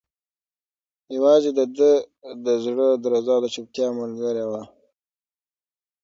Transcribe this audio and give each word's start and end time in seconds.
یوازې 1.15 1.49
د 1.57 1.61
ده 1.77 1.91
د 2.45 2.47
زړه 2.65 2.87
درزا 3.03 3.35
د 3.41 3.45
چوپتیا 3.55 3.87
ملګرې 3.99 4.45
وه. 4.51 4.63